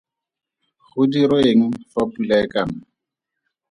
Go 0.93 1.01
dirwe 1.11 1.37
eng 1.49 1.63
fa 1.91 2.01
pula 2.11 2.37
e 2.43 2.47
ka 2.53 2.61
na? 2.67 2.77